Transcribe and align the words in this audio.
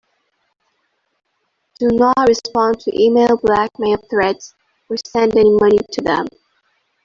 Do 1.79 1.89
not 1.91 2.17
respond 2.27 2.79
to 2.79 2.99
email 2.99 3.37
blackmail 3.43 3.99
threats 4.09 4.55
or 4.89 4.95
send 4.97 5.37
any 5.37 5.51
money 5.51 5.77
to 5.91 6.01
them. 6.01 6.25